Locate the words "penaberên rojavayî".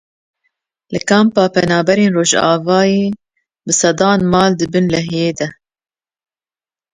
1.53-3.05